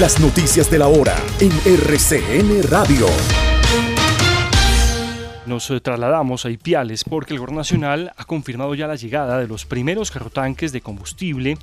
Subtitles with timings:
[0.00, 3.06] Las noticias de la hora en RCN Radio.
[5.46, 9.48] Nos eh, trasladamos a Ipiales porque el Gobierno Nacional ha confirmado ya la llegada de
[9.48, 11.56] los primeros carrotanques de combustible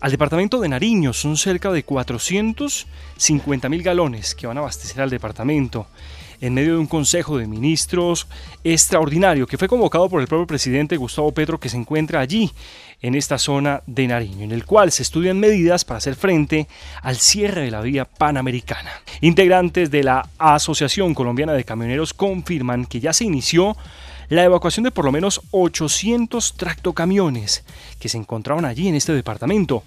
[0.00, 1.12] al departamento de Nariño.
[1.12, 5.86] Son cerca de 450 mil galones que van a abastecer al departamento
[6.44, 8.26] en medio de un consejo de ministros
[8.64, 12.52] extraordinario que fue convocado por el propio presidente Gustavo Petro que se encuentra allí
[13.00, 16.68] en esta zona de Nariño, en el cual se estudian medidas para hacer frente
[17.00, 18.90] al cierre de la vía panamericana.
[19.22, 23.74] Integrantes de la Asociación Colombiana de Camioneros confirman que ya se inició
[24.28, 27.64] la evacuación de por lo menos 800 tractocamiones
[27.98, 29.82] que se encontraban allí en este departamento,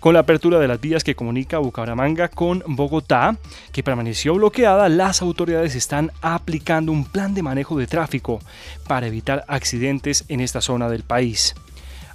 [0.00, 3.36] con la apertura de las vías que comunica Bucaramanga con Bogotá,
[3.72, 8.40] que permaneció bloqueada, las autoridades están aplicando un plan de manejo de tráfico
[8.86, 11.54] para evitar accidentes en esta zona del país.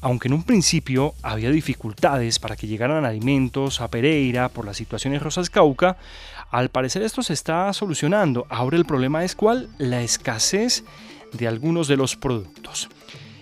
[0.00, 5.14] Aunque en un principio había dificultades para que llegaran alimentos a Pereira por la situación
[5.14, 5.96] en Rosas Cauca,
[6.50, 8.46] al parecer esto se está solucionando.
[8.50, 9.70] Ahora el problema es cuál?
[9.78, 10.84] La escasez
[11.34, 12.88] de algunos de los productos.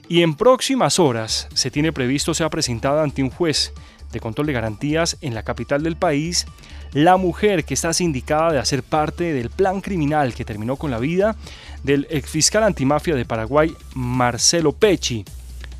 [0.08, 3.72] Y en próximas horas se tiene previsto sea presentada ante un juez
[4.12, 6.46] de control de garantías en la capital del país
[6.92, 10.98] la mujer que está sindicada de hacer parte del plan criminal que terminó con la
[10.98, 11.36] vida
[11.82, 15.24] del exfiscal antimafia de Paraguay, Marcelo Pecci.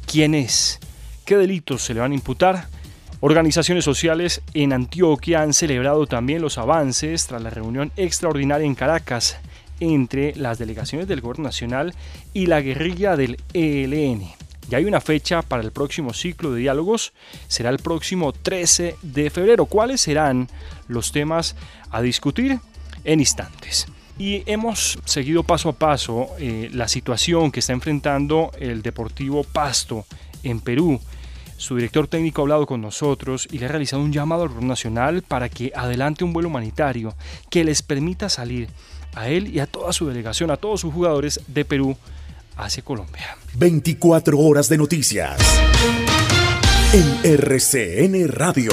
[0.06, 0.80] ¿Quién es?
[1.26, 2.68] ¿Qué delitos se le van a imputar?
[3.20, 9.36] Organizaciones sociales en Antioquia han celebrado también los avances tras la reunión extraordinaria en Caracas
[9.82, 11.92] entre las delegaciones del Gobierno Nacional
[12.32, 14.22] y la guerrilla del ELN.
[14.68, 17.12] Ya hay una fecha para el próximo ciclo de diálogos,
[17.48, 19.66] será el próximo 13 de febrero.
[19.66, 20.48] ¿Cuáles serán
[20.86, 21.56] los temas
[21.90, 22.60] a discutir?
[23.04, 23.86] En instantes.
[24.18, 30.06] Y hemos seguido paso a paso eh, la situación que está enfrentando el Deportivo Pasto
[30.44, 31.00] en Perú.
[31.62, 34.70] Su director técnico ha hablado con nosotros y le ha realizado un llamado al gobierno
[34.70, 37.14] nacional para que adelante un vuelo humanitario
[37.50, 38.68] que les permita salir
[39.14, 41.96] a él y a toda su delegación, a todos sus jugadores de Perú
[42.56, 43.36] hacia Colombia.
[43.54, 45.38] 24 horas de noticias.
[46.92, 48.72] En RCN Radio.